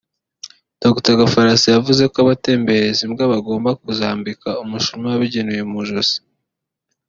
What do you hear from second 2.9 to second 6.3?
imbwa bagomba kuzambika umushumi wabugenewe mu ijozi